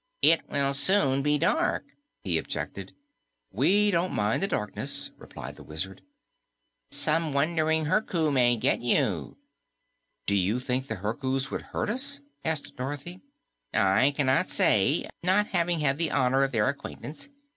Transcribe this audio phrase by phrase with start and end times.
[0.23, 1.85] "It will soon be dark,"
[2.23, 2.95] he objected.
[3.51, 6.01] "We don't mind the darkness," replied the Wizard.
[6.89, 9.37] "Some wandering Herku may get you."
[10.25, 13.21] "Do you think the Herkus would hurt us?" asked Dorothy.
[13.75, 17.29] "I cannot say, not having had the honor of their acquaintance.